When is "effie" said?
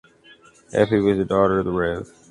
0.73-0.99